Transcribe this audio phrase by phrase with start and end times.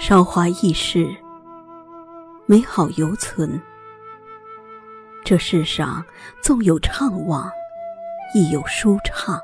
[0.00, 1.12] 韶华易逝，
[2.46, 3.60] 美好犹存。
[5.24, 6.04] 这世上
[6.40, 7.50] 纵有怅惘，
[8.32, 9.40] 亦有舒畅。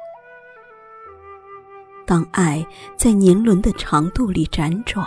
[2.06, 2.64] 当爱
[2.96, 5.04] 在年轮的长度里辗转，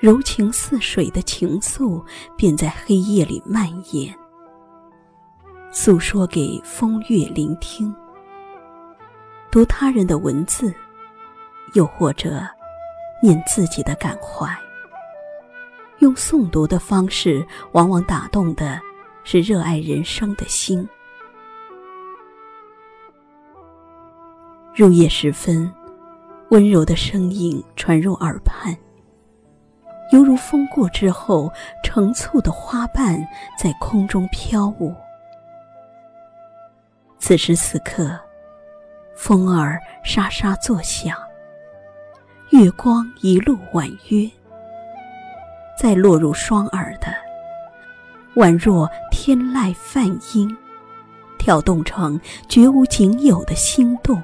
[0.00, 2.04] 柔情似水的情愫
[2.36, 4.12] 便在黑夜里蔓延，
[5.70, 7.94] 诉说给风月聆听。
[9.52, 10.74] 读他人的文字，
[11.74, 12.44] 又或者
[13.24, 14.46] 念自己的感怀，
[16.00, 18.78] 用诵读的方式，往往打动的。
[19.26, 20.86] 是热爱人生的心。
[24.74, 25.72] 入夜时分，
[26.50, 28.76] 温柔的声音传入耳畔，
[30.12, 31.50] 犹如风过之后
[31.82, 33.26] 成簇的花瓣
[33.58, 34.94] 在空中飘舞。
[37.18, 38.20] 此时此刻，
[39.16, 41.16] 风儿沙沙作响，
[42.56, 44.30] 月光一路婉约，
[45.76, 47.08] 再落入双耳的。
[48.36, 50.56] 宛若天籁梵音，
[51.36, 54.22] 跳动成绝无仅有的心动，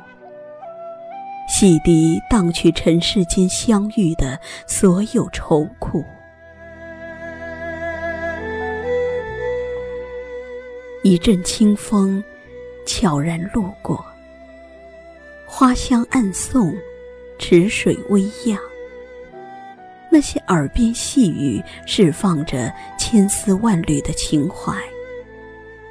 [1.48, 6.04] 洗涤荡去尘世间相遇的所有愁苦。
[11.02, 12.22] 一阵清风
[12.86, 14.06] 悄然路过，
[15.46, 16.72] 花香暗送，
[17.40, 18.60] 池水微漾。
[20.10, 24.76] 那些耳边细语，释放着千丝万缕的情怀，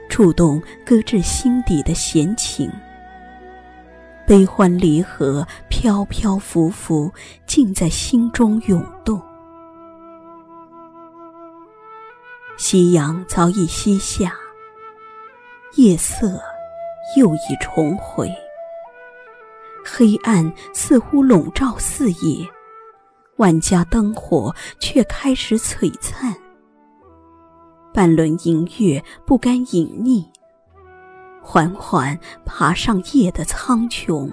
[0.10, 2.72] 触动搁置心底的闲情。
[4.28, 7.12] 悲欢离合，飘飘浮浮，
[7.48, 9.20] 尽在心中涌动。
[12.58, 14.36] 夕阳早已西下，
[15.78, 16.40] 夜色
[17.18, 18.30] 又已重回，
[19.92, 22.48] 黑暗似乎笼罩四野。
[23.38, 26.36] 万家灯火却开始璀璨，
[27.94, 30.26] 半轮银月不甘隐匿，
[31.42, 34.30] 缓缓爬上夜的苍穹，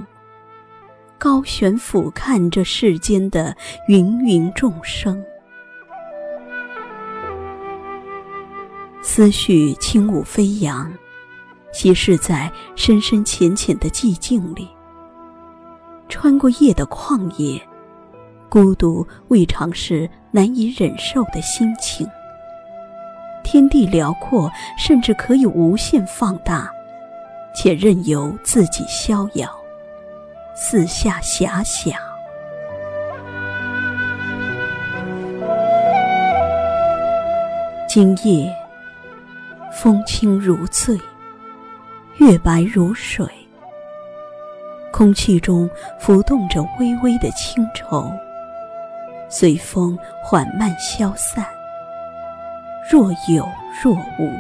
[1.19, 3.57] 高悬俯瞰着世间的
[3.89, 5.25] 芸芸众生。
[9.01, 10.93] 思绪轻舞飞扬，
[11.73, 14.69] 稀释在深深浅浅的寂静里，
[16.17, 17.61] 穿过夜的旷野。
[18.49, 22.09] 孤独未尝是难以忍受的心情。
[23.45, 26.71] 天地辽阔，甚至可以无限放大，
[27.55, 29.55] 且任由自己逍遥，
[30.55, 32.01] 四下遐想。
[37.87, 38.51] 今夜，
[39.71, 40.99] 风轻如醉，
[42.17, 43.27] 月白如水，
[44.97, 45.69] 空气中
[45.99, 48.11] 浮动着微微的清愁。
[49.29, 51.45] 随风缓慢消散，
[52.91, 53.47] 若有
[53.83, 54.33] 若无。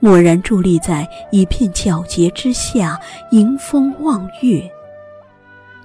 [0.00, 2.98] 蓦然伫立在一片皎洁之下，
[3.32, 4.62] 迎风望月，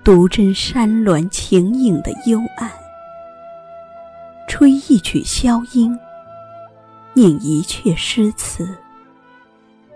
[0.02, 2.72] 独斟山峦情影的幽暗，
[4.48, 6.00] 吹一曲箫音，
[7.14, 8.66] 念一阙诗词，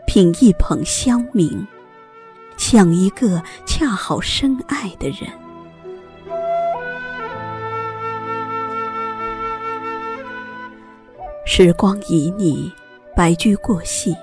[0.05, 1.65] 品一捧香茗，
[2.71, 5.27] 想一个恰好深爱的人。
[11.47, 12.71] 时光旖旎，
[13.15, 14.15] 白驹过隙。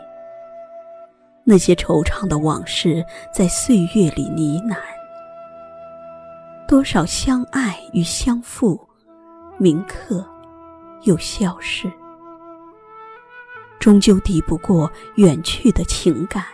[1.43, 4.77] 那些惆怅的往事在岁月里呢喃。
[6.69, 8.81] 多少相爱与相负，
[9.59, 10.25] 铭刻
[11.03, 11.91] 又消逝，
[13.81, 16.45] 终究抵不过远去的情感。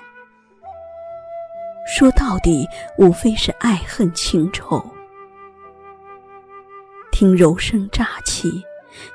[1.87, 2.67] 说到底，
[2.99, 4.85] 无非是爱恨情仇。
[7.11, 8.63] 听柔声乍起。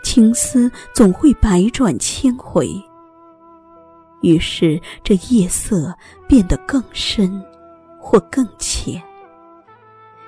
[0.02, 2.68] 情思总会百转千回，
[4.22, 5.96] 于是这夜色
[6.28, 7.40] 变得更深，
[8.00, 9.00] 或更浅；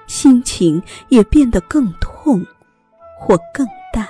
[0.06, 2.46] 心情也变得更痛，
[3.18, 4.08] 或更淡。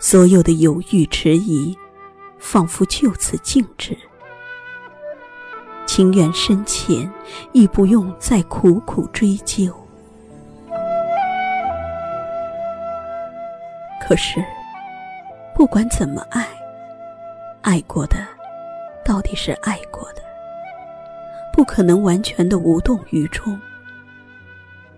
[0.00, 1.78] 所有的犹豫迟疑，
[2.36, 3.96] 仿佛就此静止。
[6.00, 7.12] 情缘深浅，
[7.52, 9.70] 亦不用再苦苦追究。
[14.00, 14.42] 可是，
[15.54, 16.48] 不管怎么爱，
[17.60, 18.16] 爱过的
[19.04, 20.22] 到底是爱过的，
[21.52, 23.60] 不可能完全的无动于衷。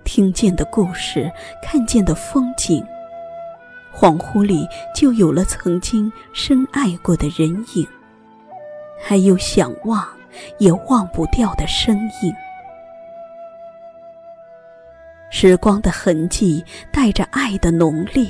[0.05, 1.28] 听见的故事，
[1.60, 2.81] 看见的风景，
[3.93, 7.84] 恍惚里就有了曾经深爱过的人影，
[9.02, 10.06] 还有想忘
[10.58, 12.34] 也忘不掉的身影。
[15.31, 18.29] 时光的痕迹带着爱的浓烈，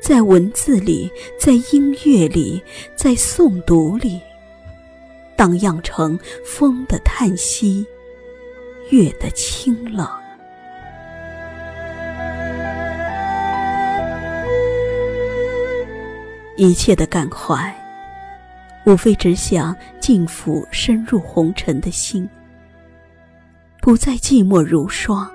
[0.00, 2.62] 在文字里，在音乐里，
[2.94, 4.20] 在诵读里，
[5.34, 7.84] 荡漾成风的叹息，
[8.90, 10.08] 月的清冷。
[16.56, 17.74] 一切的感怀，
[18.84, 22.28] 无非只想静抚深入红尘的心，
[23.80, 25.30] 不再寂寞如霜。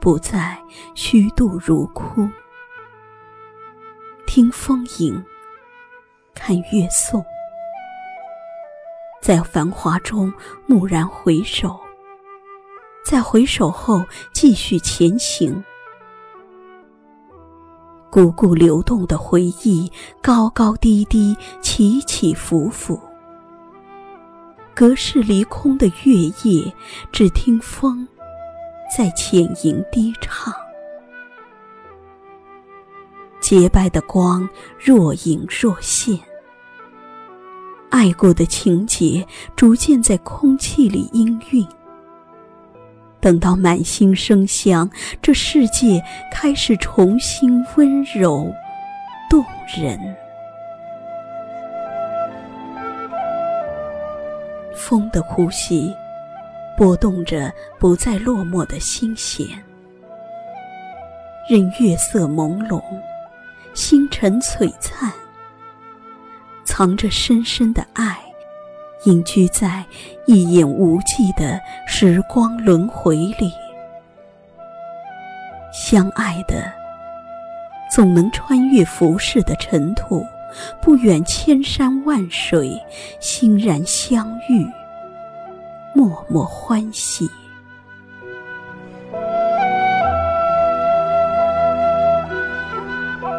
[0.00, 0.56] 不再
[0.94, 2.28] 虚度如枯，
[4.28, 5.22] 听风吟，
[6.36, 7.22] 看月送，
[9.20, 10.32] 在繁华中
[10.68, 11.78] 蓦然回首，
[13.04, 15.62] 在回首后继续前行。
[18.10, 19.90] 汩汩流动的回忆，
[20.22, 22.98] 高高低低，起起伏伏。
[24.74, 26.14] 隔世离空的月
[26.44, 26.72] 夜，
[27.12, 28.06] 只听风。
[28.96, 30.50] 在浅吟低唱，
[33.38, 34.48] 洁白的光
[34.82, 36.18] 若隐若现，
[37.90, 41.68] 爱过的情节逐渐在空气里氤氲。
[43.20, 48.52] 等到满心生香，这世界开始重新温柔
[49.28, 49.98] 动人。
[54.74, 55.94] 风的呼吸。
[56.76, 59.44] 拨动着不再落寞的心弦，
[61.50, 62.80] 任月色朦胧，
[63.74, 65.12] 星辰璀璨，
[66.64, 68.16] 藏着深深的爱，
[69.08, 69.82] 隐居在
[70.26, 73.50] 一眼无际的时光轮回里。
[75.72, 76.70] 相爱的，
[77.90, 80.22] 总能穿越浮世的尘土，
[80.82, 82.78] 不远千山万水，
[83.18, 84.66] 欣然相遇。
[85.94, 87.26] 默默欢喜，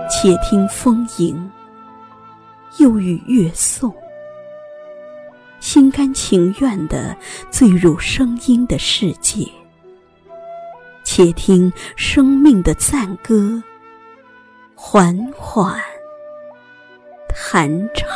[0.10, 1.52] 且听风吟，
[2.80, 3.94] 又与月颂，
[5.60, 7.16] 心甘情愿地
[7.52, 9.46] 坠入声音的世界。
[11.04, 13.62] 且听生命的赞歌，
[14.76, 15.80] 缓缓
[17.30, 18.09] 弹唱。